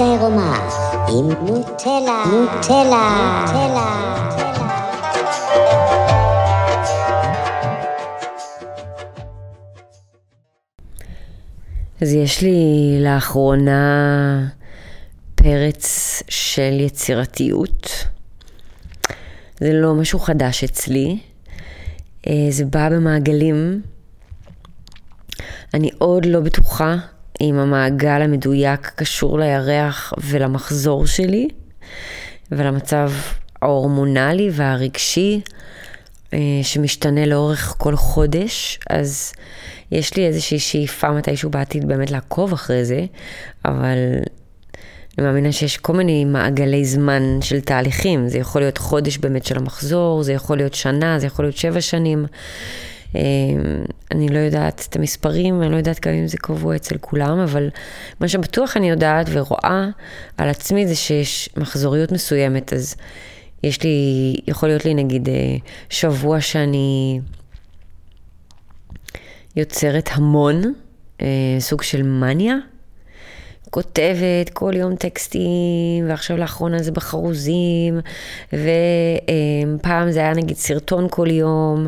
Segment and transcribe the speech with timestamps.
[0.00, 0.68] העירומה
[1.08, 4.16] עם נוטלה, נוטלה, נוטלה.
[12.00, 14.48] אז יש לי לאחרונה
[15.34, 17.88] פרץ של יצירתיות.
[19.60, 21.18] זה לא משהו חדש אצלי,
[22.26, 23.82] אה, זה בא במעגלים.
[25.74, 26.96] אני עוד לא בטוחה
[27.40, 31.48] אם המעגל המדויק קשור לירח ולמחזור שלי
[32.52, 33.12] ולמצב
[33.62, 35.40] ההורמונלי והרגשי
[36.34, 39.32] אה, שמשתנה לאורך כל חודש, אז
[39.92, 43.04] יש לי איזושהי שאיפה מתישהו בעתיד באמת לעקוב אחרי זה,
[43.64, 43.98] אבל
[45.18, 48.28] אני מאמינה שיש כל מיני מעגלי זמן של תהליכים.
[48.28, 51.80] זה יכול להיות חודש באמת של המחזור, זה יכול להיות שנה, זה יכול להיות שבע
[51.80, 52.26] שנים.
[53.14, 53.20] אה,
[54.10, 57.68] אני לא יודעת את המספרים, אני לא יודעת כמה אם זה קבוע אצל כולם, אבל
[58.20, 59.88] מה שבטוח אני יודעת ורואה
[60.36, 62.96] על עצמי זה שיש מחזוריות מסוימת, אז
[63.62, 65.56] יש לי, יכול להיות לי נגיד אה,
[65.90, 67.20] שבוע שאני
[69.56, 70.62] יוצרת המון,
[71.22, 71.26] אה,
[71.58, 72.56] סוג של מניה.
[73.70, 78.00] כותבת כל יום טקסטים, ועכשיו לאחרונה זה בחרוזים,
[78.52, 81.86] ופעם זה היה נגיד סרטון כל יום,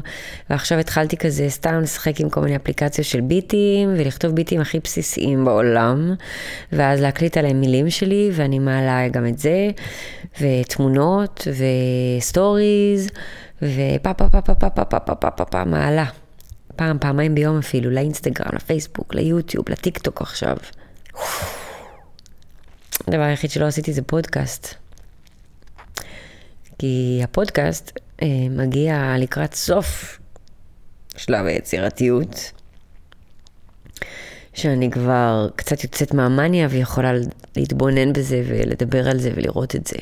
[0.50, 5.44] ועכשיו התחלתי כזה סתם לשחק עם כל מיני אפליקציות של ביטים, ולכתוב ביטים הכי בסיסיים
[5.44, 6.14] בעולם,
[6.72, 9.70] ואז להקליט עליהם מילים שלי, ואני מעלה גם את זה,
[10.40, 11.48] ותמונות,
[12.18, 13.10] וסטוריז,
[13.62, 16.04] ופה פה פה פה פה פה פה פה פה פה פה מעלה.
[16.76, 20.56] פעם, פעמיים ביום אפילו, לאינסטגרם, לפייסבוק, ליוטיוב, לטיק טוק עכשיו.
[23.08, 24.74] הדבר היחיד שלא עשיתי זה פודקאסט.
[26.78, 30.18] כי הפודקאסט אה, מגיע לקראת סוף
[31.16, 32.52] שלב היצירתיות,
[34.54, 37.12] שאני כבר קצת יוצאת מהמאניה ויכולה
[37.56, 39.96] להתבונן בזה ולדבר על זה ולראות את זה.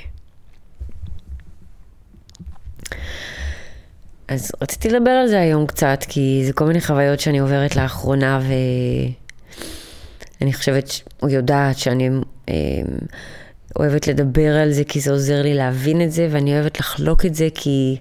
[4.28, 8.40] אז רציתי לדבר על זה היום קצת, כי זה כל מיני חוויות שאני עוברת לאחרונה,
[10.40, 12.10] ואני חושבת, או יודעת שאני
[12.48, 12.54] אה,
[13.78, 17.34] אוהבת לדבר על זה, כי זה עוזר לי להבין את זה, ואני אוהבת לחלוק את
[17.34, 17.96] זה, כי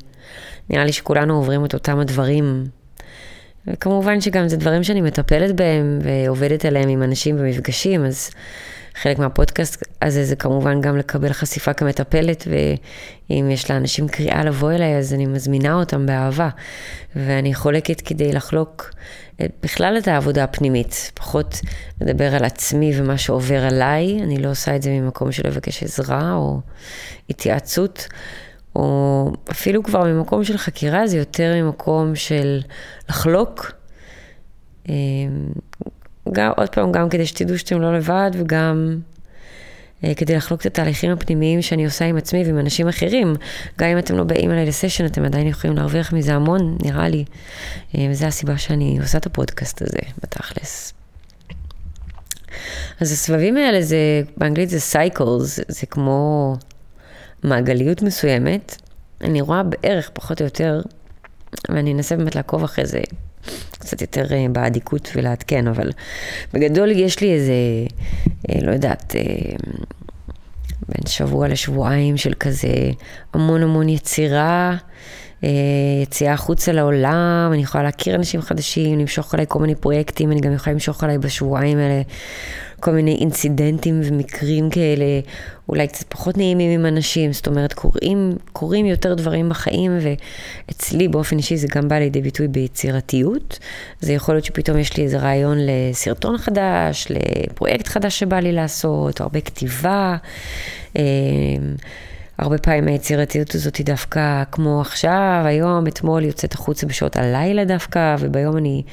[0.69, 2.65] נראה לי שכולנו עוברים את אותם הדברים.
[3.67, 8.29] וכמובן שגם זה דברים שאני מטפלת בהם ועובדת עליהם עם אנשים במפגשים, אז
[9.01, 12.47] חלק מהפודקאסט הזה זה כמובן גם לקבל חשיפה כמטפלת,
[13.29, 16.49] ואם יש לאנשים קריאה לבוא אליי, אז אני מזמינה אותם באהבה.
[17.15, 18.91] ואני חולקת כדי לחלוק
[19.63, 21.59] בכלל את העבודה הפנימית, פחות
[22.01, 26.33] לדבר על עצמי ומה שעובר עליי, אני לא עושה את זה ממקום של לבקש עזרה
[26.33, 26.59] או
[27.29, 28.07] התייעצות.
[28.75, 32.61] או אפילו כבר ממקום של חקירה, זה יותר ממקום של
[33.09, 33.71] לחלוק.
[36.31, 38.97] גם, עוד פעם, גם כדי שתדעו שאתם לא לבד, וגם
[40.03, 43.35] אה, כדי לחלוק את התהליכים הפנימיים שאני עושה עם עצמי ועם אנשים אחרים.
[43.79, 47.25] גם אם אתם לא באים אליי לסשן, אתם עדיין יכולים להרוויח מזה המון, נראה לי.
[47.97, 50.93] אה, וזו הסיבה שאני עושה את הפודקאסט הזה, בתכלס.
[53.01, 56.55] אז הסבבים האלה זה, באנגלית זה cycles, זה כמו
[57.43, 58.75] מעגליות מסוימת.
[59.21, 60.81] אני רואה בערך, פחות או יותר,
[61.69, 62.99] ואני אנסה באמת לעקוב אחרי זה
[63.71, 65.91] קצת יותר אה, באדיקות ולעדכן, אבל
[66.53, 67.53] בגדול יש לי איזה,
[68.49, 69.55] אה, לא יודעת, אה,
[70.89, 72.91] בין שבוע לשבועיים של כזה
[73.33, 74.75] המון המון יצירה.
[76.03, 80.53] יציאה החוצה לעולם, אני יכולה להכיר אנשים חדשים, למשוך עליי כל מיני פרויקטים, אני גם
[80.53, 82.01] יכולה למשוך עליי בשבועיים האלה
[82.85, 85.05] כל מיני אינצידנטים ומקרים כאלה,
[85.69, 91.37] אולי קצת פחות נעימים עם אנשים, זאת אומרת, קורים, קורים יותר דברים בחיים, ואצלי באופן
[91.37, 93.59] אישי זה גם בא לידי ביטוי ביצירתיות.
[93.99, 99.19] זה יכול להיות שפתאום יש לי איזה רעיון לסרטון חדש, לפרויקט חדש שבא לי לעשות,
[99.19, 100.17] או הרבה כתיבה.
[100.95, 101.01] אמ,
[102.37, 108.15] הרבה פעמים היצירתיות הזאת היא דווקא כמו עכשיו, היום, אתמול יוצאת החוצה בשעות הלילה דווקא,
[108.19, 108.83] וביום אני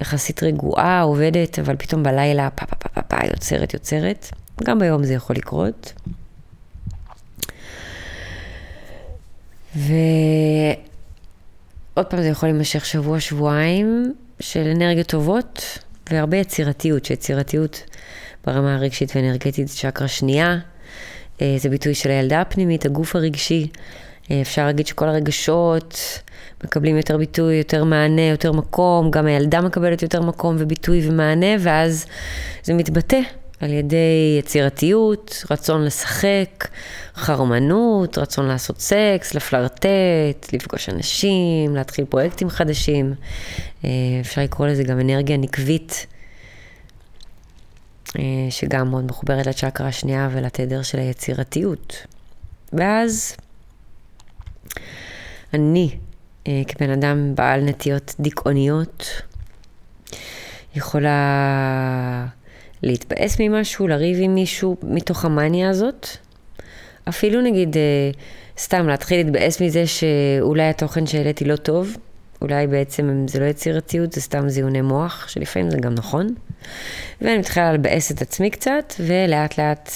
[0.00, 4.28] יחסית רגועה, עובדת, אבל פתאום בלילה פה פה פה פה פה יוצרת יוצרת.
[4.64, 5.92] גם ביום זה יכול לקרות.
[9.74, 9.96] ועוד
[12.08, 15.78] פעם זה יכול להימשך שבוע, שבועיים של אנרגיות טובות
[16.10, 17.82] והרבה יצירתיות, שיצירתיות
[18.46, 20.58] ברמה הרגשית ואנרגטית זה צ'קרה שנייה.
[21.42, 23.68] אה, זה ביטוי של הילדה הפנימית, הגוף הרגשי.
[24.30, 25.98] אה, אפשר להגיד שכל הרגשות
[26.64, 32.06] מקבלים יותר ביטוי, יותר מענה, יותר מקום, גם הילדה מקבלת יותר מקום וביטוי ומענה, ואז
[32.62, 33.20] זה מתבטא
[33.60, 36.68] על ידי יצירתיות, רצון לשחק,
[37.14, 43.14] חרמנות, רצון לעשות סקס, לפלרטט, לפגוש אנשים, להתחיל פרויקטים חדשים.
[43.84, 43.90] אה,
[44.20, 46.06] אפשר לקרוא לזה גם אנרגיה נקבית
[48.50, 52.06] שגם מאוד מחוברת לצ'קרה השנייה ולתדר של היצירתיות.
[52.72, 53.36] ואז
[55.54, 55.96] אני,
[56.48, 59.22] אה, כבן אדם בעל נטיות דיכאוניות,
[60.74, 62.26] יכולה
[62.82, 66.06] להתבאס ממשהו, לריב עם מישהו מתוך המאניה הזאת.
[67.08, 68.10] אפילו נגיד, אה,
[68.58, 71.96] סתם להתחיל להתבאס מזה שאולי התוכן שהעליתי לא טוב,
[72.42, 76.34] אולי בעצם זה לא יצירתיות, זה סתם זיוני מוח, שלפעמים זה גם נכון.
[77.20, 79.90] ואני מתחילה לבאס את עצמי קצת, ולאט לאט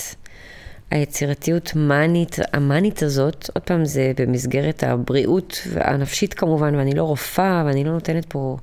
[0.90, 7.84] היצירתיות מאנית, המאנית הזאת, עוד פעם זה במסגרת הבריאות הנפשית כמובן, ואני לא רופאה, ואני
[7.84, 8.56] לא נותנת פה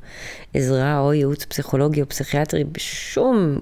[0.54, 3.60] עזרה או ייעוץ פסיכולוגי או פסיכיאטרי בשום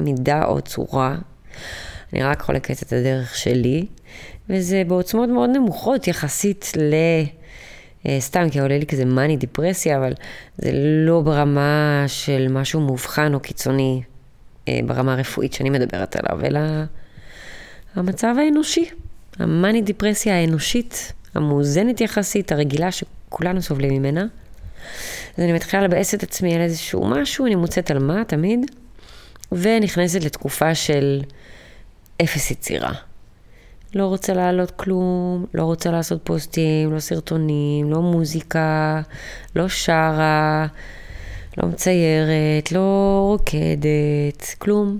[0.00, 1.16] מידה או צורה.
[2.12, 3.86] אני רק חולקת את הדרך שלי,
[4.48, 6.94] וזה בעוצמות מאוד נמוכות יחסית ל...
[8.08, 10.12] אה, סתם כי עולה לי כזה מאני דיפרסיה, אבל
[10.58, 10.70] זה
[11.06, 14.02] לא ברמה של משהו מאובחן או קיצוני
[14.68, 16.60] אה, ברמה הרפואית שאני מדברת עליו, אלא
[17.94, 18.90] המצב האנושי,
[19.38, 24.26] המאני דיפרסיה האנושית, המאוזנת יחסית, הרגילה שכולנו סובלים ממנה.
[25.36, 28.60] אז אני מתחילה לבאס את עצמי על איזשהו משהו, אני מוצאת על מה תמיד,
[29.52, 31.22] ונכנסת לתקופה של
[32.22, 32.92] אפס יצירה.
[33.94, 39.00] לא רוצה להעלות כלום, לא רוצה לעשות פוסטים, לא סרטונים, לא מוזיקה,
[39.56, 40.66] לא שרה,
[41.58, 44.98] לא מציירת, לא רוקדת, כלום.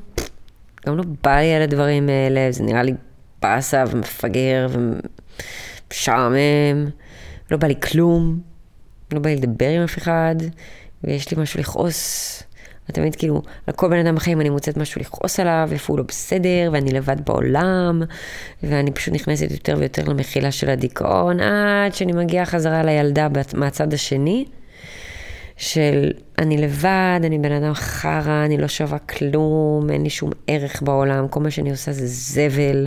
[0.87, 2.93] גם לא בא לי על הדברים האלה, זה נראה לי
[3.43, 4.67] באסה ומפגר
[5.91, 6.91] ומשעמם,
[7.50, 8.41] לא בא לי כלום,
[9.12, 10.37] לא בא לי לדבר עם אף אחד,
[11.05, 12.43] ויש לי משהו לכעוס.
[12.93, 16.05] ותמיד כאילו, על כל בן אדם בחיים אני מוצאת משהו לכעוס עליו, איפה הוא לא
[16.09, 18.03] בסדר, ואני לבד בעולם,
[18.62, 24.44] ואני פשוט נכנסת יותר ויותר למחילה של הדיכאון, עד שאני מגיעה חזרה לילדה מהצד השני,
[25.56, 30.83] של אני לבד, אני בן אדם חרא, אני לא שווה כלום, אין לי שום ערך
[30.83, 32.87] בעולם, כל מה שאני עושה זה זבל,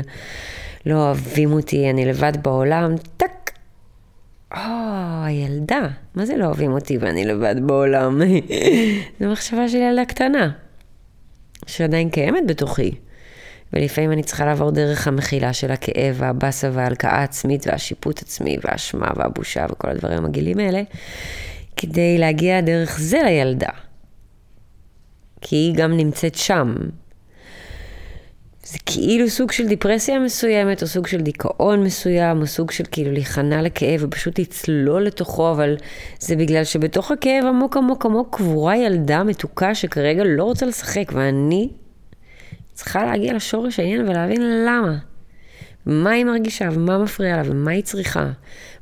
[0.86, 3.35] לא אוהבים אותי, אני לבד בעולם, טק.
[4.52, 4.60] או,
[5.24, 8.22] הילדה, מה זה לא אוהבים אותי ואני לבד בעולם?
[9.20, 10.52] זו מחשבה של ילדה קטנה,
[11.68, 12.92] שעדיין קיימת בתוכי.
[13.74, 19.66] ולפעמים אני צריכה לעבור דרך המחילה של הכאב והבאסה וההלקאה העצמית והשיפוט עצמי והאשמה והבושה
[19.72, 20.82] וכל הדברים המגעילים האלה,
[21.76, 23.70] כדי להגיע דרך זה לילדה.
[25.42, 26.76] כי היא גם נמצאת שם,
[28.76, 33.12] זה כאילו סוג של דיפרסיה מסוימת, או סוג של דיכאון מסוים, או סוג של כאילו
[33.12, 35.76] להיכנע לכאב ופשוט לצלול לתוכו, אבל
[36.20, 41.70] זה בגלל שבתוך הכאב עמוק עמוק עמוק קבורה ילדה מתוקה שכרגע לא רוצה לשחק, ואני
[42.74, 44.98] צריכה להגיע לשורש העניין ולהבין למה.
[45.86, 48.32] מה היא מרגישה, ומה מפריע לה, ומה היא צריכה.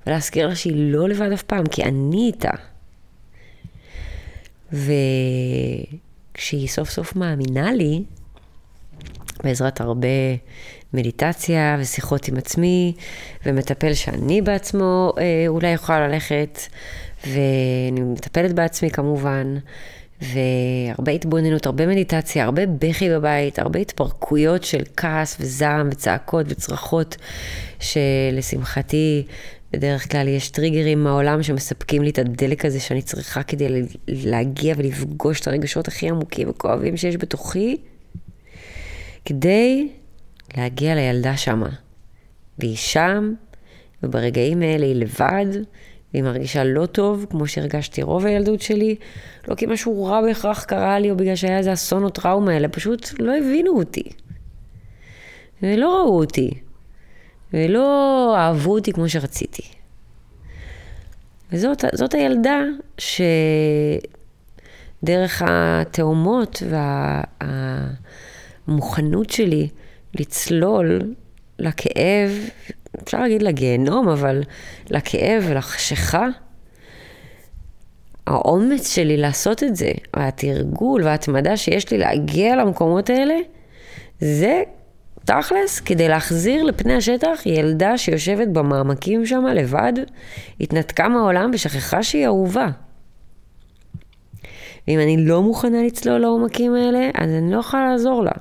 [0.07, 2.51] ולהזכיר לה שהיא לא לבד אף פעם, כי אני איתה.
[6.33, 8.03] וכשהיא סוף סוף מאמינה לי,
[9.43, 10.07] בעזרת הרבה
[10.93, 12.93] מדיטציה ושיחות עם עצמי,
[13.45, 16.59] ומטפל שאני בעצמו אה, אולי יכולה ללכת,
[17.27, 19.57] ואני מטפלת בעצמי כמובן,
[20.21, 27.17] והרבה התבוננות, הרבה מדיטציה, הרבה בכי בבית, הרבה התפרקויות של כעס וזעם וצעקות וצרחות,
[27.79, 29.23] שלשמחתי
[29.73, 33.67] בדרך כלל יש טריגרים מהעולם שמספקים לי את הדלק הזה שאני צריכה כדי
[34.07, 37.77] להגיע ולפגוש את הרגשות הכי עמוקים וכואבים שיש בתוכי.
[39.25, 39.89] כדי
[40.57, 41.69] להגיע לילדה שמה.
[42.59, 43.33] והיא שם,
[44.03, 45.45] וברגעים האלה היא לבד,
[46.13, 48.95] והיא מרגישה לא טוב, כמו שהרגשתי רוב הילדות שלי,
[49.47, 52.67] לא כי משהו רע בהכרח קרה לי, או בגלל שהיה איזה אסון או טראומה, אלא
[52.71, 54.03] פשוט לא הבינו אותי.
[55.63, 56.51] ולא ראו אותי.
[57.53, 59.63] ולא אהבו אותי כמו שרציתי.
[61.51, 62.61] וזאת הילדה
[65.03, 67.21] שדרך התאומות וה...
[68.67, 69.67] המוכנות שלי
[70.19, 71.13] לצלול
[71.59, 72.31] לכאב,
[73.03, 74.43] אפשר להגיד לגיהנום, אבל
[74.89, 76.27] לכאב ולחשיכה,
[78.27, 83.35] האומץ שלי לעשות את זה, והתרגול וההתמדה שיש לי להגיע למקומות האלה,
[84.19, 84.63] זה
[85.25, 89.93] תכלס, כדי להחזיר לפני השטח ילדה שיושבת במעמקים שם לבד,
[90.61, 92.69] התנתקה מהעולם ושכחה שהיא אהובה.
[94.87, 98.31] ואם אני לא מוכנה לצלול לעומקים האלה, אז אני לא יכולה לעזור לה.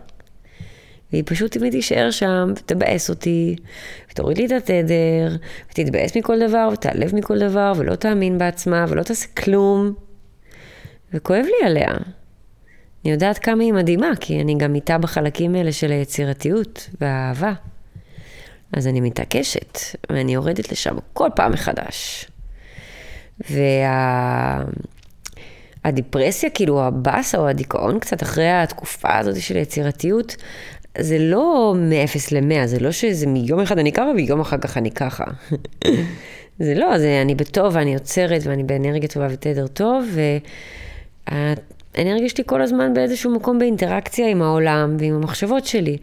[1.12, 3.56] והיא פשוט תמיד תישאר שם, ותבאס אותי,
[4.10, 5.36] ותוריד לי את התדר,
[5.70, 9.94] ותתבאס מכל דבר, ותעלב מכל דבר, ולא תאמין בעצמה, ולא תעשה כלום.
[11.14, 11.90] וכואב לי עליה.
[13.04, 17.52] אני יודעת כמה היא מדהימה, כי אני גם איתה בחלקים האלה של היצירתיות והאהבה.
[18.72, 19.78] אז אני מתעקשת,
[20.10, 22.26] ואני יורדת לשם כל פעם מחדש.
[23.50, 24.62] וה...
[25.84, 30.36] הדיפרסיה, כאילו הבאסה או הדיכאון קצת אחרי התקופה הזאת של יצירתיות,
[30.98, 34.90] זה לא מ-0 ל-100, זה לא שזה מיום אחד אני ככה ויום אחר כך אני
[34.90, 35.24] ככה.
[36.64, 40.04] זה לא, זה אני בטוב ואני יוצרת ואני באנרגיה טובה ותדר טוב,
[41.28, 45.96] והאנרגיה שלי כל הזמן באיזשהו מקום באינטראקציה עם העולם ועם המחשבות שלי.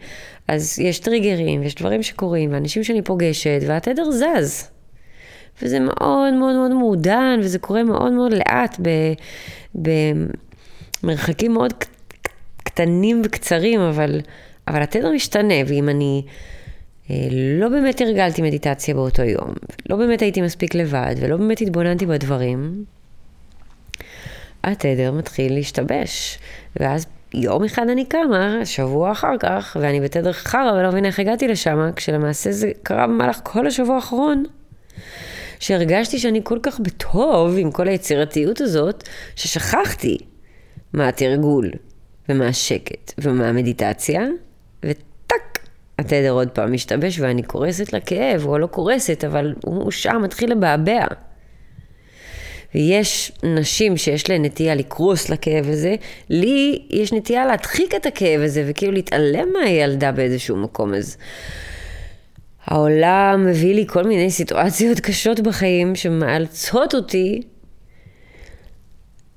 [0.48, 4.70] אז יש טריגרים, ויש דברים שקורים, ואנשים שאני פוגשת, והתדר זז.
[5.62, 8.80] וזה מאוד מאוד מאוד מעודן, וזה קורה מאוד מאוד לאט,
[11.02, 11.74] במרחקים מאוד
[12.56, 14.20] קטנים וקצרים, אבל,
[14.70, 16.22] אבל התדר משתנה, ואם אני
[17.10, 19.54] אה, לא באמת הרגלתי מדיטציה באותו יום,
[19.88, 22.84] לא באמת הייתי מספיק לבד, ולא באמת התבוננתי בדברים,
[24.64, 26.38] התדר מתחיל להשתבש.
[26.80, 31.48] ואז יום אחד אני קמה, שבוע אחר כך, ואני בתדר חרא ולא מבינה איך הגעתי
[31.48, 34.44] לשם, כשלמעשה זה קרה במהלך כל השבוע האחרון.
[35.60, 40.18] שהרגשתי שאני כל כך בטוב עם כל היצירתיות הזאת, ששכחתי
[40.92, 41.70] מהתרגול
[42.28, 44.26] ומהשקט ומהמדיטציה,
[44.84, 45.68] וטאק,
[45.98, 51.06] התדר עוד פעם משתבש ואני קורסת לכאב, או לא קורסת, אבל הוא שם מתחיל לבעבע.
[52.74, 55.94] ויש נשים שיש להן נטייה לקרוס לכאב הזה,
[56.28, 60.94] לי יש נטייה להדחיק את הכאב הזה וכאילו להתעלם מהילדה באיזשהו מקום.
[60.94, 61.16] אז
[62.66, 67.42] העולם מביא לי כל מיני סיטואציות קשות בחיים שמאלצות אותי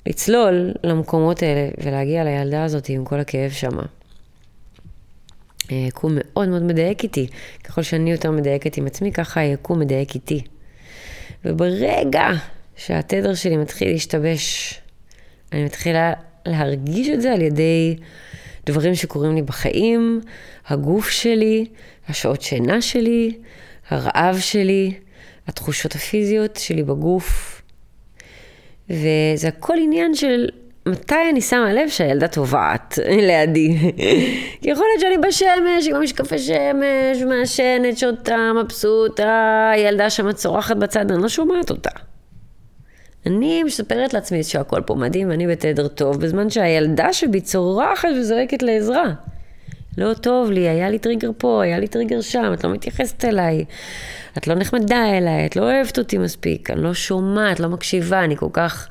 [0.06, 3.84] לצלול למקומות האלה ולהגיע לילדה הזאת עם כל הכאב שמה.
[5.70, 7.28] היקום מאוד מאוד מדייק איתי.
[7.64, 10.42] ככל שאני יותר מדייקת עם עצמי, ככה היקום מדייק איתי.
[11.46, 12.30] וברגע
[12.76, 14.74] שהתדר שלי מתחיל להשתבש,
[15.52, 16.14] אני מתחילה
[16.46, 17.96] להרגיש את זה על ידי
[18.66, 20.22] דברים שקורים לי בחיים,
[20.68, 21.66] הגוף שלי,
[22.08, 23.32] השעות שינה שלי,
[23.90, 24.94] הרעב שלי,
[25.48, 27.62] התחושות הפיזיות שלי בגוף.
[28.90, 30.50] וזה הכל עניין של
[30.86, 33.78] מתי אני שמה לב שהילדה טובעת לידי.
[34.62, 41.12] כי יכול להיות שאני בשמש, עם המשקפי שמש, מעשנת, שותה, מבסוטה, הילדה שם צורחת בצד,
[41.12, 41.90] אני לא שומעת אותה.
[43.26, 49.14] אני מספרת לעצמי שהכל פה מדהים ואני בתדר טוב, בזמן שהילדה שבי צורחת וזועקת לעזרה.
[49.98, 53.66] לא טוב לי, היה לי טריגר פה, היה לי טריגר שם, את לא מתייחסת אליי,
[54.38, 58.38] את לא נחמדה אליי, את לא אוהבת אותי מספיק, אני לא שומעת, לא מקשיבה, אני
[58.38, 58.88] כל כך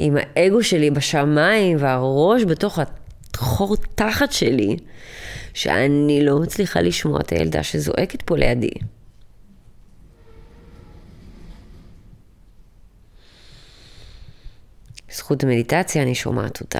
[0.00, 2.78] עם האגו שלי בשמיים והראש בתוך
[3.34, 4.76] החור תחת שלי,
[5.54, 8.70] שאני לא מצליחה לשמוע את הילדה שזועקת פה לידי.
[15.08, 16.78] בזכות המדיטציה אני שומעת אותה.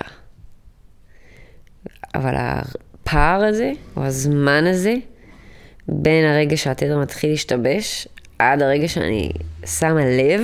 [2.15, 4.95] אבל הפער הזה, או הזמן הזה,
[5.89, 8.09] בין הרגע שהתדר מתחיל להשתבש,
[8.39, 9.33] עד הרגע שאני
[9.67, 10.41] שמה לב,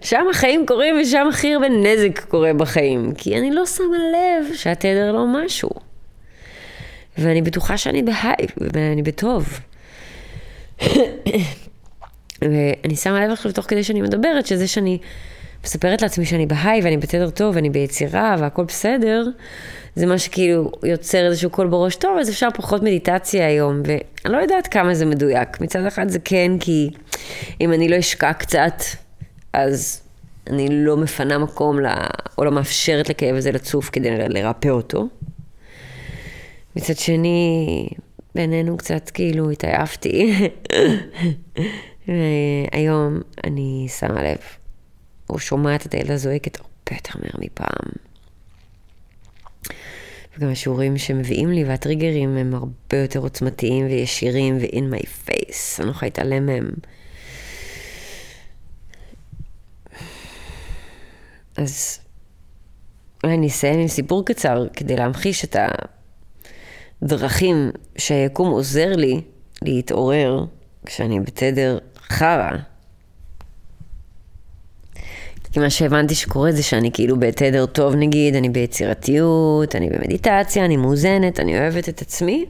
[0.00, 3.12] שם החיים קורים ושם הכי הרבה נזק קורה בחיים.
[3.18, 5.70] כי אני לא שמה לב שהתדר לא משהו.
[7.18, 9.60] ואני בטוחה שאני בהייב, ואני בטוב.
[12.42, 14.98] ואני שמה לב עכשיו תוך כדי שאני מדברת, שזה שאני
[15.64, 19.24] מספרת לעצמי שאני בהיי ואני בתדר טוב ואני ביצירה והכל בסדר,
[19.94, 24.38] זה מה שכאילו יוצר איזשהו קול בראש טוב, אז אפשר פחות מדיטציה היום, ואני לא
[24.38, 25.60] יודעת כמה זה מדויק.
[25.60, 26.90] מצד אחד זה כן, כי
[27.60, 28.82] אם אני לא אשקע קצת,
[29.56, 30.02] אז
[30.46, 32.06] אני לא מפנה מקום, לה,
[32.38, 35.08] או לא מאפשרת לכאב הזה לצוף כדי לרפא אותו.
[36.76, 37.88] מצד שני,
[38.34, 40.34] בינינו קצת כאילו התעייפתי.
[42.08, 44.38] והיום אני שמה לב,
[45.30, 47.92] או שומעת את הילדה זועקת הרבה יותר מהר מפעם.
[50.38, 55.90] וגם השיעורים שמביאים לי והטריגרים הם הרבה יותר עוצמתיים וישירים ו-in my face, אני לא
[55.90, 56.70] יכולה להתעלם מהם.
[61.56, 61.98] אז
[63.24, 65.56] אולי אני אסיים עם סיפור קצר כדי להמחיש את
[67.02, 69.20] הדרכים שהיקום עוזר לי
[69.62, 70.44] להתעורר
[70.86, 72.50] כשאני בתדר חרא.
[75.52, 80.76] כי מה שהבנתי שקורה זה שאני כאילו בתדר טוב נגיד, אני ביצירתיות, אני במדיטציה, אני
[80.76, 82.46] מאוזנת, אני אוהבת את עצמי.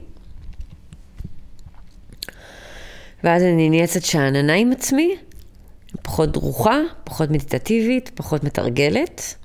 [3.23, 5.15] ואז אני נהיה קצת שאננה עם עצמי,
[6.01, 9.35] פחות דרוכה, פחות מדיטטיבית, פחות מתרגלת.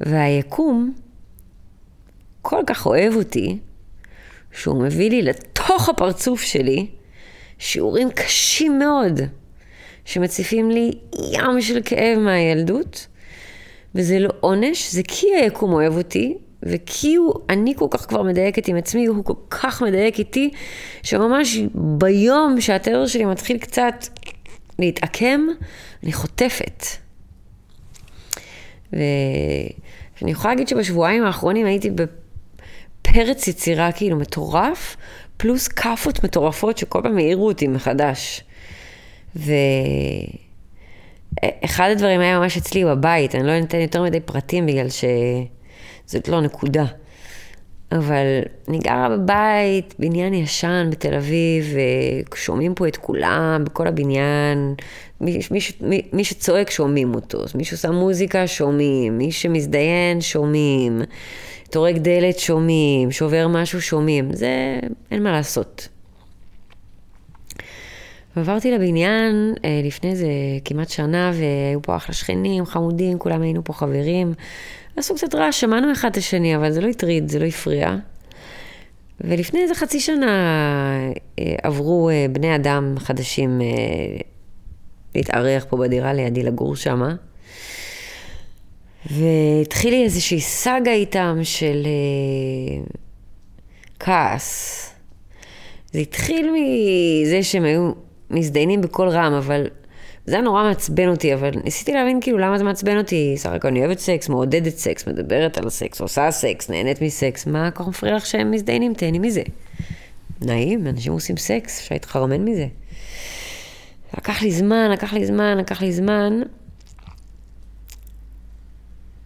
[0.00, 0.94] והיקום
[2.42, 3.58] כל כך אוהב אותי,
[4.52, 6.86] שהוא מביא לי לתוך הפרצוף שלי
[7.58, 9.20] שיעורים קשים מאוד,
[10.04, 10.90] שמציפים לי
[11.32, 13.06] ים של כאב מהילדות,
[13.94, 18.68] וזה לא עונש, זה כי היקום אוהב אותי, וכי הוא, אני כל כך כבר מדייקת
[18.68, 20.50] עם עצמי, הוא כל כך מדייק איתי,
[21.02, 23.94] שממש ביום שהטרור שלי מתחיל קצת
[24.78, 25.40] להתעקם,
[26.02, 26.84] אני חוטפת.
[28.92, 34.96] ואני יכולה להגיד שבשבועיים האחרונים הייתי בפרץ יצירה כאילו מטורף,
[35.36, 38.44] פלוס כאפות מטורפות שכל פעם העירו אותי מחדש.
[39.36, 39.48] ואחד
[41.92, 46.84] הדברים היה ממש אצלי בבית, אני לא אתן יותר מדי פרטים בגלל שזאת לא נקודה.
[47.94, 51.76] אבל אני גרה בבית, בניין ישן בתל אביב,
[52.32, 54.74] ושומעים פה את כולם, בכל הבניין.
[55.20, 61.02] מי, מי, מי, מי שצועק שומעים אותו, מי שעושה מוזיקה שומעים, מי שמזדיין שומעים,
[61.70, 64.78] טורק דלת שומעים, שובר משהו שומעים, זה
[65.10, 65.88] אין מה לעשות.
[68.36, 70.28] ועברתי לבניין אה, לפני איזה
[70.64, 74.34] כמעט שנה, והיו פה אחלה שכנים, חמודים, כולם היינו פה חברים.
[74.96, 77.96] עשו קצת רעש, שמענו אחד את השני, אבל זה לא הטריד, זה לא הפריע.
[79.20, 80.30] ולפני איזה חצי שנה
[81.38, 83.66] אה, עברו אה, בני אדם חדשים אה,
[85.14, 87.14] להתארח פה בדירה לידי, לגור שמה.
[89.10, 91.86] והתחיל איזושהי סאגה איתם של
[93.98, 94.90] כעס.
[95.92, 97.92] זה התחיל מזה שהם היו
[98.34, 99.66] מזדיינים בקול רם, אבל
[100.26, 103.34] זה היה נורא מעצבן אותי, אבל ניסיתי להבין כאילו למה זה מעצבן אותי.
[103.36, 107.70] סך הכל אני אוהבת סקס, מעודדת סקס, מדברת על סקס, עושה סקס, נהנית מסקס, מה
[107.70, 108.94] כל כך מפריע לך שהם מזדיינים?
[108.94, 109.42] תהני מזה.
[110.42, 112.66] נעים, אנשים עושים סקס, אפשר להתחרמן מזה.
[114.18, 116.42] לקח לי זמן, לקח לי זמן, לקח לי זמן.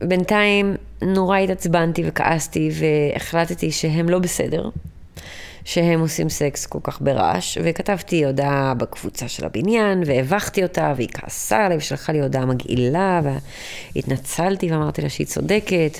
[0.01, 4.71] בינתיים נורא התעצבנתי וכעסתי והחלטתי שהם לא בסדר.
[5.65, 11.67] שהם עושים סקס כל כך ברעש, וכתבתי הודעה בקבוצה של הבניין, והבכתי אותה, והיא כעסה
[11.67, 13.21] עליי, ושלחה לי הודעה מגעילה,
[13.95, 15.99] והתנצלתי ואמרתי לה שהיא צודקת,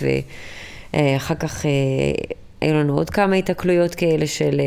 [0.93, 1.71] ואחר כך אה,
[2.61, 4.61] היו לנו עוד כמה התקלויות כאלה של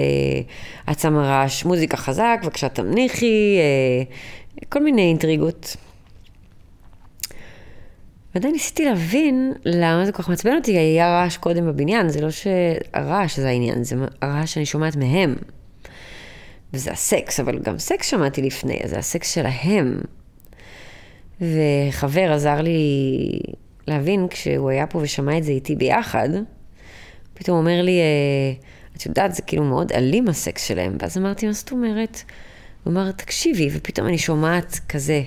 [0.84, 4.04] את אה, שמה רעש, מוזיקה חזק, בבקשה תמניחי, אה,
[4.70, 5.76] כל מיני אינטריגות.
[8.36, 12.30] ועדיין ניסיתי להבין למה זה כל כך מעצבן אותי, היה רעש קודם בבניין, זה לא
[12.32, 15.36] שהרעש זה העניין, זה הרעש שאני שומעת מהם.
[16.74, 20.02] וזה הסקס, אבל גם סקס שמעתי לפני, אז זה הסקס שלהם.
[21.42, 23.40] וחבר עזר לי
[23.88, 26.30] להבין, כשהוא היה פה ושמע את זה איתי ביחד,
[27.34, 28.54] פתאום הוא אומר לי, אה,
[28.98, 30.98] את יודעת, זה כאילו מאוד אלים הסקס שלהם.
[31.00, 32.22] ואז אמרתי, מה זאת אומרת?
[32.84, 35.22] הוא אמר, תקשיבי, ופתאום אני שומעת כזה.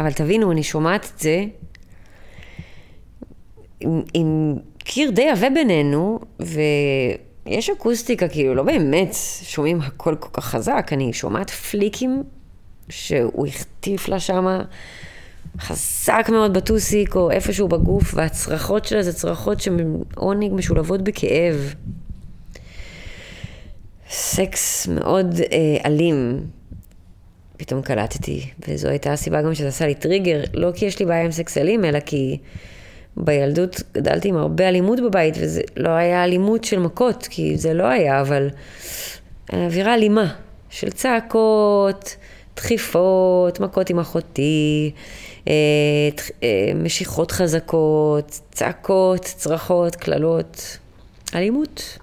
[0.00, 1.44] אבל תבינו, אני שומעת את זה
[3.80, 10.44] עם, עם קיר די עבה בינינו, ויש אקוסטיקה, כאילו, לא באמת שומעים הכל כל כך
[10.44, 12.22] חזק, אני שומעת פליקים
[12.88, 14.62] שהוא החטיף לה שמה
[15.58, 21.74] חזק מאוד בטוסיק, או איפשהו בגוף, והצרחות שלה זה צרחות שעונג משולבות בכאב.
[24.10, 26.40] סקס מאוד אה, אלים.
[27.60, 31.24] פתאום קלטתי, וזו הייתה הסיבה גם שזה עשה לי טריגר, לא כי יש לי בעיה
[31.24, 32.38] עם סקס אלים, אלא כי
[33.16, 37.84] בילדות גדלתי עם הרבה אלימות בבית, וזה לא היה אלימות של מכות, כי זה לא
[37.84, 38.48] היה, אבל
[39.52, 40.34] אווירה אלימה,
[40.70, 42.16] של צעקות,
[42.56, 44.90] דחיפות, מכות עם אחותי,
[45.48, 45.52] אה,
[46.42, 50.78] אה, משיכות חזקות, צעקות, צרחות, קללות,
[51.34, 51.98] אלימות.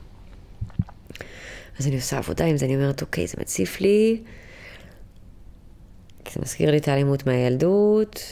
[1.79, 4.17] אז אני עושה עבודה עם זה, אני אומרת, אוקיי, זה מציף לי.
[6.33, 8.23] זה מזכיר לי את האלימות מהילדות.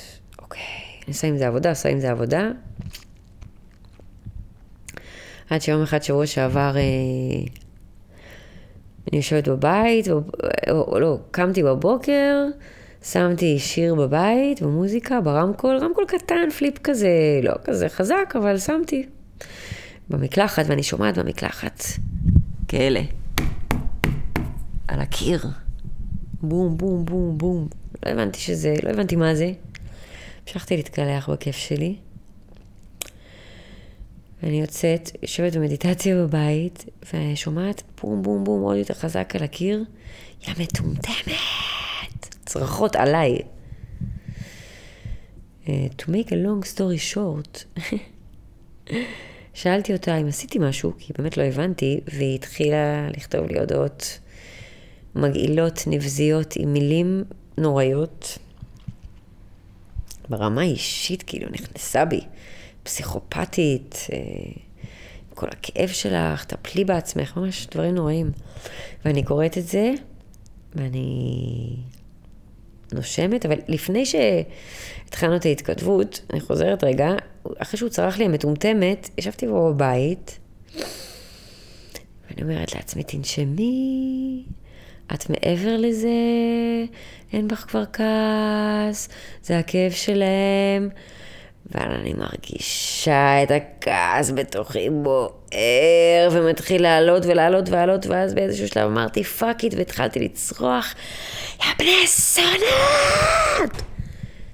[0.41, 0.61] אוקיי,
[0.97, 2.49] אני עושה עם זה עבודה, עושה עם זה עבודה.
[5.49, 6.81] עד שיום אחד, שבוע שעבר, אה,
[9.11, 10.21] אני יושבת בבית, או,
[10.69, 12.45] או לא, קמתי בבוקר,
[13.03, 17.09] שמתי שיר בבית, במוזיקה, ברמקול, רמקול קטן, פליפ כזה,
[17.43, 19.05] לא כזה חזק, אבל שמתי.
[20.09, 21.83] במקלחת, ואני שומעת במקלחת
[22.67, 23.01] כאלה,
[24.87, 25.45] על הקיר.
[26.41, 27.67] בום, בום, בום, בום.
[28.05, 29.51] לא הבנתי שזה, לא הבנתי מה זה.
[30.43, 31.95] המשכתי להתקלח בכיף שלי.
[34.43, 39.83] ואני יוצאת, יושבת במדיטציה בבית, ושומעת בום בום בום עוד יותר חזק על הקיר.
[40.47, 42.35] יא מטומטמת!
[42.45, 43.39] צרחות עליי.
[45.65, 47.81] Uh, to make a long story short,
[49.53, 54.19] שאלתי אותה אם עשיתי משהו, כי באמת לא הבנתי, והיא התחילה לכתוב לי הודעות
[55.15, 57.23] מגעילות, נבזיות, עם מילים
[57.57, 58.37] נוראיות.
[60.29, 62.21] ברמה האישית, כאילו, נכנסה בי.
[62.83, 64.17] פסיכופתית, אה,
[65.33, 68.31] כל הכאב שלך, טפלי בעצמך, ממש דברים נוראים.
[69.05, 69.91] ואני קוראת את זה,
[70.75, 71.75] ואני
[72.93, 77.09] נושמת, אבל לפני שהתחלנו את ההתכתבות, אני חוזרת רגע,
[77.57, 80.39] אחרי שהוא צרח לי המטומטמת, ישבתי בו בבית,
[82.29, 84.43] ואני אומרת לעצמי, תנשמי,
[85.13, 86.09] את מעבר לזה,
[87.33, 89.09] אין בך כבר כעס,
[89.43, 90.89] זה הכאב שלהם.
[91.75, 99.23] אבל אני מרגישה את הכעס בתוכי בוער, ומתחיל לעלות ולעלות ולעלות, ואז באיזשהו שלב אמרתי
[99.23, 100.95] fuck it, והתחלתי לצרוח,
[101.59, 103.81] יא בני זונות!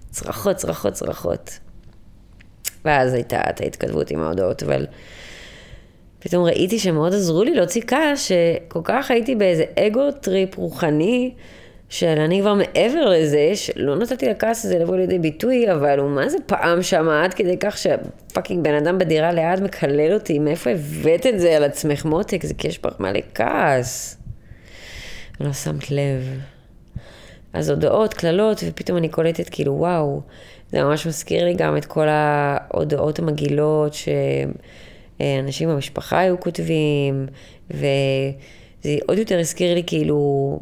[0.09, 1.59] צרחות, צרחות, צרחות.
[2.85, 4.85] ואז הייתה את ההתכתבות עם ההודעות, אבל
[6.23, 11.31] פתאום ראיתי שמאוד עזרו לי להוציא כעס, שכל כך הייתי באיזה ego trip רוחני,
[11.89, 16.29] של אני כבר מעבר לזה, שלא נתתי לכעס הזה לבוא לידי ביטוי, אבל הוא מה
[16.29, 21.25] זה פעם שם עד כדי כך שפאקינג בן אדם בדירה ליד מקלל אותי, מאיפה הבאת
[21.25, 22.45] את זה על עצמך מותק?
[22.45, 24.17] זה כי יש בך מלא כעס.
[25.39, 26.39] לא שמת לב.
[27.53, 30.21] אז הודעות, קללות, ופתאום אני קולטת כאילו, וואו,
[30.71, 33.93] זה ממש מזכיר לי גם את כל ההודעות המגעילות
[35.17, 37.27] שאנשים במשפחה היו כותבים,
[37.71, 40.59] וזה עוד יותר הזכיר לי כאילו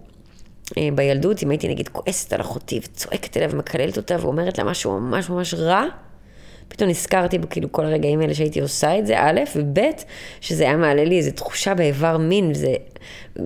[0.78, 5.00] אה, בילדות, אם הייתי נגיד כועסת על אחותי וצועקת אליה ומקללת אותה ואומרת לה משהו
[5.00, 5.84] ממש ממש רע,
[6.68, 9.80] פתאום נזכרתי בכאילו כל הרגעים האלה שהייתי עושה את זה, א', וב',
[10.42, 12.76] שזה היה מעלה לי איזו תחושה באיבר מין, וזה,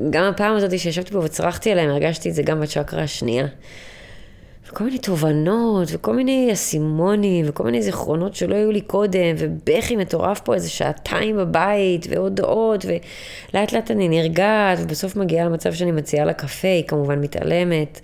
[0.10, 3.46] גם הפעם הזאת שישבתי פה וצרחתי עליהם, הרגשתי את זה גם בצ'קרה השנייה.
[4.74, 10.40] וכל מיני תובנות, וכל מיני אסימונים, וכל מיני זיכרונות שלא היו לי קודם, ובכי מטורף
[10.40, 16.34] פה איזה שעתיים בבית, והודעות, ולאט לאט אני נרגעת, ובסוף מגיעה למצב שאני מציעה לה
[16.34, 18.02] קפה, היא כמובן מתעלמת,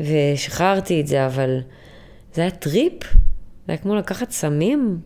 [0.00, 1.60] ושחררתי את זה, אבל
[2.32, 5.00] זה היה טריפ, זה היה כמו לקחת סמים.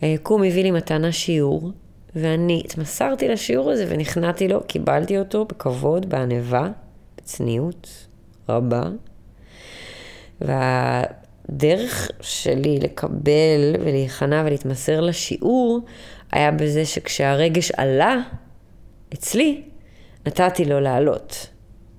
[0.00, 1.70] היקום הביא לי מתנה שיעור,
[2.16, 6.81] ואני התמסרתי לשיעור הזה ונכנעתי לו, קיבלתי אותו בכבוד, בענווה.
[7.32, 8.06] בצניעות
[8.48, 8.82] רבה.
[10.40, 15.80] והדרך שלי לקבל ולהיכנע ולהתמסר לשיעור
[16.32, 18.16] היה בזה שכשהרגש עלה
[19.14, 19.62] אצלי,
[20.26, 21.46] נתתי לו לעלות.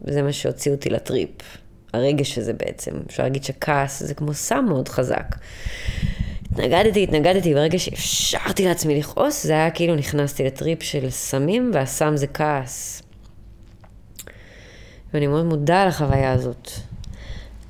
[0.06, 1.58] וזה מה שהוציא אותי לטריפ.
[1.94, 2.92] הרגש הזה בעצם.
[3.08, 5.36] אפשר להגיד שכעס זה כמו סם מאוד חזק.
[6.52, 12.28] התנגדתי, התנגדתי, ברגע שאפשרתי לעצמי לכעוס, זה היה כאילו נכנסתי לטריפ של סמים, והסם זה
[12.28, 13.04] כעס.
[15.14, 16.70] ואני מאוד מודה על החוויה הזאת.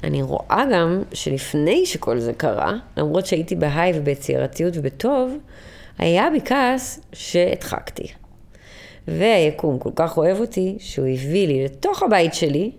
[0.04, 5.38] אני רואה גם שלפני שכל זה קרה, למרות שהייתי בהיי וביצירתיות ובטוב,
[5.98, 8.08] היה בי כעס שהדחקתי.
[9.08, 12.72] והיקום כל כך אוהב אותי, שהוא הביא לי לתוך הבית שלי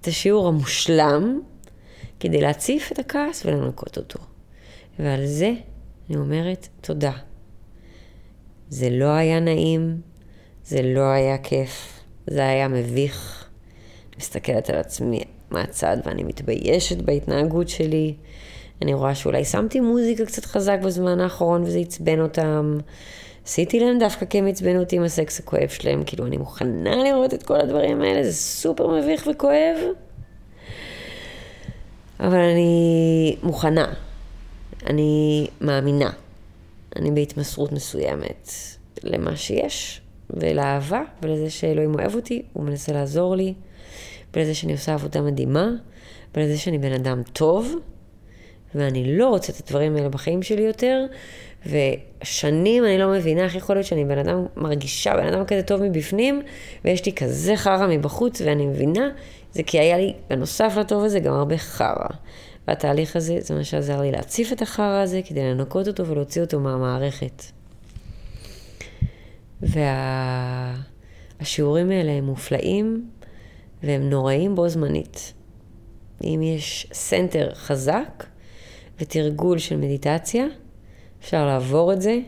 [0.00, 1.40] את השיעור המושלם,
[2.20, 4.18] כדי להציף את הכעס ולנקות אותו.
[4.98, 5.52] ועל זה
[6.08, 7.12] אני אומרת תודה.
[8.68, 10.00] זה לא היה נעים,
[10.64, 13.43] זה לא היה כיף, זה היה מביך.
[14.18, 18.14] מסתכלת על עצמי מהצד ואני מתביישת בהתנהגות שלי.
[18.82, 22.78] אני רואה שאולי שמתי מוזיקה קצת חזק בזמן האחרון וזה עצבן אותם.
[23.44, 27.34] עשיתי להם דווקא כי הם עצבנו אותי עם הסקס הכואב שלהם, כאילו אני מוכנה לראות
[27.34, 29.76] את כל הדברים האלה, זה סופר מביך וכואב.
[32.20, 33.92] אבל אני מוכנה,
[34.86, 36.10] אני מאמינה,
[36.96, 38.50] אני בהתמסרות מסוימת
[39.02, 40.00] למה שיש,
[40.30, 43.54] ולאהבה, ולזה שאלוהים אוהב אותי, הוא מנסה לעזור לי.
[44.36, 45.70] ולזה שאני עושה עבודה מדהימה,
[46.34, 47.74] ולזה שאני בן אדם טוב,
[48.74, 51.06] ואני לא רוצה את הדברים האלה בחיים שלי יותר,
[51.66, 55.82] ושנים אני לא מבינה איך יכול להיות שאני בן אדם, מרגישה בן אדם כזה טוב
[55.82, 56.42] מבפנים,
[56.84, 59.08] ויש לי כזה חרא מבחוץ, ואני מבינה,
[59.52, 62.08] זה כי היה לי, בנוסף לטוב הזה, גם הרבה חרא.
[62.68, 66.60] והתהליך הזה, זה מה שעזר לי להציף את החרא הזה, כדי לנקות אותו ולהוציא אותו
[66.60, 67.42] מהמערכת.
[71.40, 71.94] והשיעורים וה...
[71.94, 73.08] האלה הם מופלאים,
[73.86, 75.32] והם נוראים בו זמנית.
[76.24, 78.24] אם יש center חזק
[79.00, 80.46] ותרגול של מדיטציה,
[81.20, 82.18] אפשר לעבור את זה,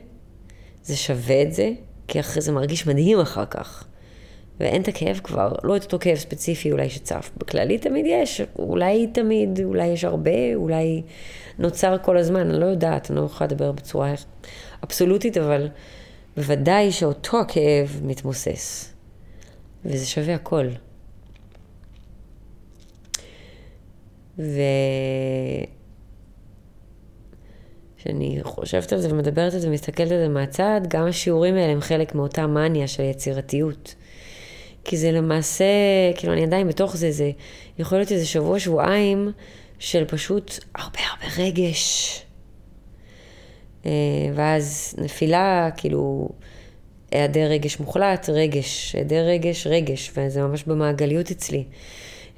[0.83, 1.73] זה שווה את זה,
[2.09, 3.85] כי אחרי זה מרגיש מדהים אחר כך.
[4.61, 7.31] ואין את הכאב כבר, לא את אותו כאב ספציפי אולי שצף.
[7.37, 11.03] בכללי תמיד יש, אולי תמיד, אולי יש הרבה, אולי
[11.59, 14.15] נוצר כל הזמן, אני לא יודעת, אני לא יכולה לדבר בצורה
[14.85, 15.69] אבסולוטית, אבל
[16.37, 18.93] בוודאי שאותו הכאב מתמוסס.
[19.85, 20.67] וזה שווה הכל.
[24.39, 25.69] וכשאני
[28.43, 32.15] חושבת על זה ומדברת על זה ומסתכלת על זה מהצד, גם השיעורים האלה הם חלק
[32.15, 33.95] מאותה מניה של יצירתיות.
[34.85, 35.65] כי זה למעשה,
[36.17, 37.31] כאילו אני עדיין בתוך זה, זה
[37.79, 39.33] יכול להיות איזה שבוע, שבועיים
[39.79, 42.23] של פשוט הרבה הרבה רגש.
[43.87, 43.91] אה,
[44.35, 46.29] ואז נפילה, כאילו,
[47.11, 51.65] היעדר רגש מוחלט, רגש, היעדר רגש, רגש, וזה ממש במעגליות אצלי.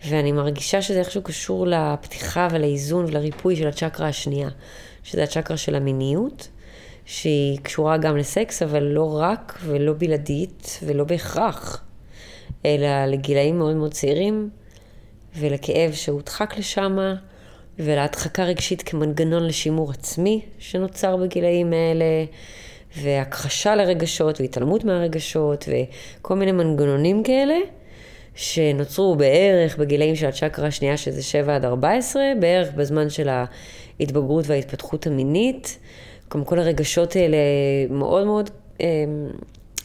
[0.06, 4.48] ואני מרגישה שזה איכשהו קשור לפתיחה ולאיזון ולריפוי של הצ'קרה השנייה,
[5.02, 6.48] שזה הצ'קרה של המיניות,
[7.04, 11.84] שהיא קשורה גם לסקס, אבל לא רק ולא בלעדית ולא בהכרח,
[12.66, 14.50] אלא לגילאים מאוד מאוד צעירים
[15.36, 16.98] ולכאב שהודחק לשם
[17.78, 22.04] ולהדחקה רגשית כמנגנון לשימור עצמי שנוצר בגילאים האלה.
[22.96, 27.54] והכחשה לרגשות והתעלמות מהרגשות וכל מיני מנגנונים כאלה
[28.38, 33.28] שנוצרו בערך בגילאים של הצ'קרה השנייה שזה 7 עד 14, בערך בזמן של
[34.00, 35.78] ההתבגרות וההתפתחות המינית.
[36.34, 37.36] גם כל הרגשות האלה
[37.90, 38.86] מאוד מאוד אמ,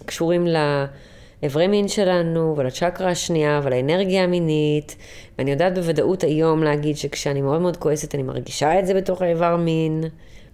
[0.05, 4.95] קשורים לאיברי מין שלנו ולצ'קרה השנייה ולאנרגיה המינית.
[5.37, 9.55] ואני יודעת בוודאות היום להגיד שכשאני מאוד מאוד כועסת אני מרגישה את זה בתוך האיבר
[9.55, 10.03] מין,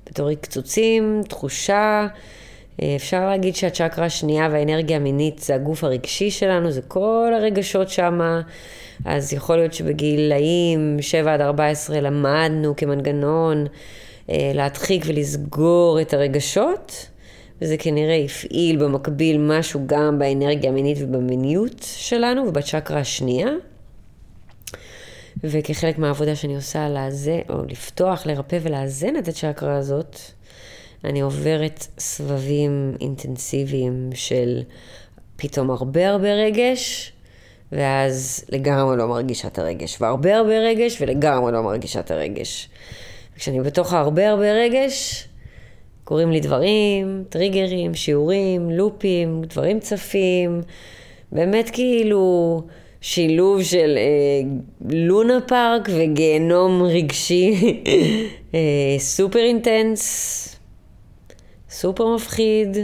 [0.09, 2.07] בתור קצוצים, תחושה.
[2.81, 8.41] אה, אפשר להגיד שהצ'קרה השנייה והאנרגיה המינית זה הגוף הרגשי שלנו, זה כל הרגשות שמה.
[9.05, 13.65] אז יכול להיות שבגילאים 7 עד 14 למדנו כמנגנון
[14.29, 17.09] אה, להדחיק ולסגור את הרגשות,
[17.61, 23.49] וזה כנראה הפעיל במקביל משהו גם באנרגיה המינית ובמיניות שלנו ובצ'קרה השנייה.
[25.43, 30.17] וכחלק מהעבודה שאני עושה לאזן, או לפתוח, לרפא ולאזן את הצ'קרה הזאת,
[31.03, 34.61] אני עוברת סבבים אינטנסיביים של
[35.35, 37.11] פתאום הרבה הרבה רגש,
[37.71, 42.69] ואז לגמרי לא מרגישה את הרגש, והרבה הרבה רגש, ולגמרי לא מרגישה את הרגש.
[43.35, 45.27] כשאני בתוך הרבה הרבה רגש,
[46.03, 50.61] קורים לי דברים, טריגרים, שיעורים, לופים, דברים צפים,
[51.31, 52.61] באמת כאילו
[53.01, 54.49] שילוב של אה,
[54.89, 57.75] לונה פארק וגיהנום רגשי
[58.53, 58.59] אה,
[58.97, 60.58] סופר intense,
[61.69, 62.77] סופר מפחיד,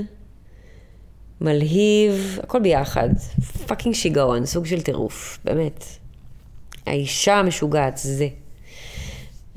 [1.41, 3.09] מלהיב, הכל ביחד.
[3.67, 5.85] fucking שיגעון, סוג של טירוף, באמת.
[6.85, 8.27] האישה המשוגעת, זה.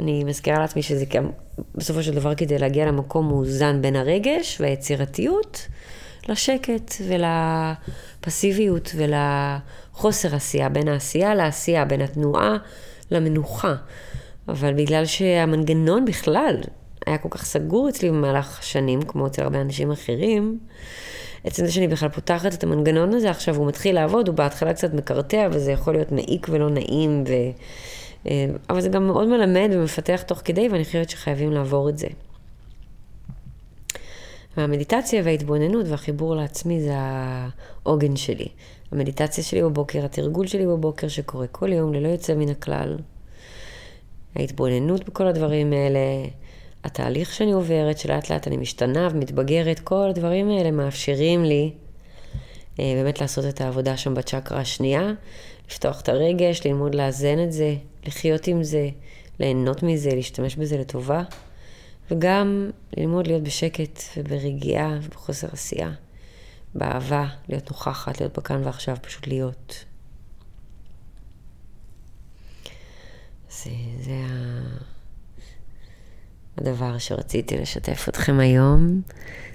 [0.00, 1.30] אני מזכירה לעצמי שזה גם,
[1.74, 5.66] בסופו של דבר, כדי להגיע למקום מאוזן בין הרגש והיצירתיות,
[6.28, 12.56] לשקט ולפסיביות ולחוסר עשייה, בין העשייה לעשייה, בין התנועה
[13.10, 13.74] למנוחה.
[14.48, 16.56] אבל בגלל שהמנגנון בכלל
[17.08, 20.58] היה כל כך סגור אצלי במהלך שנים, כמו אצל הרבה אנשים אחרים,
[21.44, 24.94] עצם זה שאני בכלל פותחת את המנגנון הזה עכשיו, הוא מתחיל לעבוד, הוא בהתחלה קצת
[24.94, 27.32] מקרטע, וזה יכול להיות מעיק ולא נעים, ו...
[28.26, 32.06] אה, אבל זה גם מאוד מלמד ומפתח תוך כדי, ואני חושבת שחייבים לעבור את זה.
[34.56, 38.48] והמדיטציה וההתבוננות והחיבור לעצמי זה העוגן שלי.
[38.92, 42.96] המדיטציה שלי בבוקר, התרגול שלי בבוקר שקורה כל יום ללא יוצא מן הכלל.
[44.36, 45.98] ההתבוננות בכל הדברים האלה,
[46.84, 51.72] התהליך שאני עוברת, שלאט לאט אני משתנה ומתבגרת, כל הדברים האלה מאפשרים לי
[52.80, 55.12] אה, באמת לעשות את העבודה שם בצ'קרה השנייה,
[55.70, 58.88] לפתוח את הרגש, ללמוד לאזן את זה, לחיות עם זה,
[59.40, 61.22] ליהנות מזה, להשתמש בזה לטובה,
[62.10, 65.90] וגם ללמוד להיות בשקט וברגיעה ובחוסר עשייה,
[66.74, 69.84] באהבה, להיות נוכחת, להיות בכאן ועכשיו, פשוט להיות.
[73.50, 74.97] זה, זה ה...
[76.58, 79.00] הדבר שרציתי לשתף אתכם היום.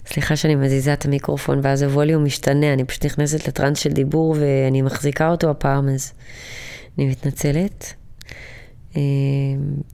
[0.05, 4.81] סליחה שאני מזיזה את המיקרופון ואז הווליום משתנה, אני פשוט נכנסת לטראנס של דיבור ואני
[4.81, 6.13] מחזיקה אותו הפעם, אז
[6.97, 7.93] אני מתנצלת.
[8.95, 9.01] אה,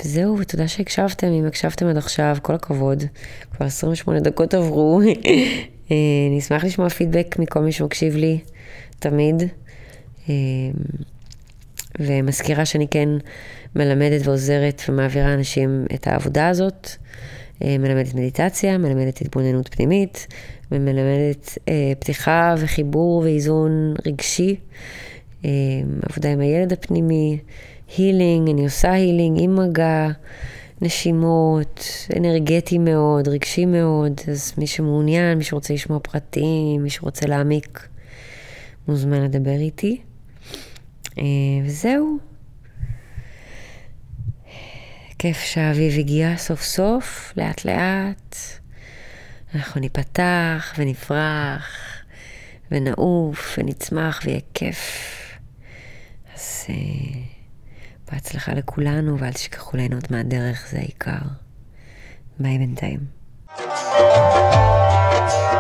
[0.04, 3.04] וזהו, ותודה שהקשבתם, אם הקשבתם עד עכשיו, כל הכבוד.
[3.52, 5.02] כבר 28 דקות עברו.
[5.06, 5.08] אה,
[6.30, 8.40] אני אשמח לשמוע פידבק מכל מי שמקשיב לי,
[9.00, 9.44] תמיד.
[10.30, 10.34] אה,
[12.00, 13.10] ומזכירה שאני כן
[13.76, 16.90] מלמדת ועוזרת ומעבירה אנשים את העבודה הזאת.
[17.64, 20.28] אה, מלמדת מדיטציה, מלמדת התבוננות פנימית,
[20.72, 24.56] ומלמדת אה, פתיחה וחיבור ואיזון רגשי,
[25.46, 25.50] אה,
[26.10, 27.38] עבודה עם הילד הפנימי,
[27.98, 30.10] הילינג, אני עושה הילינג עם מגע,
[30.82, 37.88] נשימות, אנרגטי מאוד, רגשי מאוד, אז מי שמעוניין, מי שרוצה לשמוע פרטים, מי שרוצה להעמיק,
[38.88, 40.02] מוזמן לדבר איתי.
[41.18, 41.24] אה,
[41.66, 42.29] וזהו.
[45.20, 48.36] כיף שהאביב הגיע סוף סוף, לאט לאט.
[49.56, 51.78] אנחנו ניפתח ונפרח
[52.72, 55.16] ונעוף ונצמח ויהיה כיף.
[56.36, 56.72] אז uh,
[58.12, 61.26] בהצלחה לכולנו ואל תשכחו ליהנות מהדרך, זה העיקר.
[62.40, 63.00] ביי בינתיים.
[63.58, 65.59] thank you